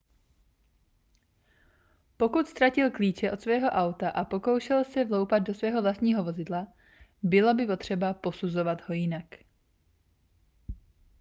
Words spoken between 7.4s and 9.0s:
by potřeba posuzovat ho